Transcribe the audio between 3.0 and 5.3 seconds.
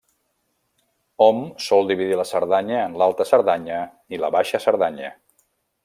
l'Alta Cerdanya i la Baixa Cerdanya.